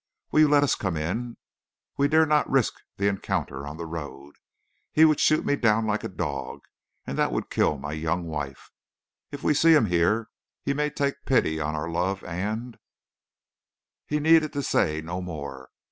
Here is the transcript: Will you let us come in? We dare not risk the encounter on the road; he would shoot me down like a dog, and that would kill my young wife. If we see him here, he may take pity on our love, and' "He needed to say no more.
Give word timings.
Will 0.31 0.39
you 0.39 0.47
let 0.47 0.63
us 0.63 0.73
come 0.73 0.97
in? 0.97 1.37
We 1.95 2.07
dare 2.07 2.25
not 2.25 2.49
risk 2.49 2.73
the 2.97 3.07
encounter 3.07 3.67
on 3.67 3.77
the 3.77 3.85
road; 3.85 4.37
he 4.91 5.05
would 5.05 5.19
shoot 5.19 5.45
me 5.45 5.55
down 5.55 5.85
like 5.85 6.03
a 6.03 6.07
dog, 6.09 6.63
and 7.05 7.19
that 7.19 7.31
would 7.31 7.51
kill 7.51 7.77
my 7.77 7.91
young 7.91 8.25
wife. 8.25 8.71
If 9.29 9.43
we 9.43 9.53
see 9.53 9.75
him 9.75 9.85
here, 9.85 10.29
he 10.63 10.73
may 10.73 10.89
take 10.89 11.23
pity 11.27 11.59
on 11.59 11.75
our 11.75 11.87
love, 11.87 12.23
and' 12.23 12.79
"He 14.09 14.19
needed 14.19 14.53
to 14.53 14.63
say 14.63 15.01
no 15.03 15.21
more. 15.21 15.69